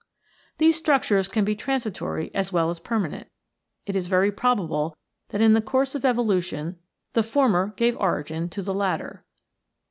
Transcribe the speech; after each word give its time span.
These 0.57 0.77
structures 0.77 1.27
can 1.27 1.45
be 1.45 1.55
transitory 1.55 2.33
as 2.33 2.51
well 2.51 2.71
as 2.71 2.79
permanent. 2.79 3.27
It 3.85 3.95
is 3.95 4.07
very 4.07 4.31
probable 4.31 4.97
that 5.29 5.41
in 5.41 5.53
the 5.53 5.61
course 5.61 5.93
of 5.93 6.05
evolution 6.05 6.79
the 7.13 7.21
former 7.21 7.75
gave 7.77 7.95
origin 7.97 8.49
to 8.49 8.63
the 8.63 8.73
latter. 8.73 9.23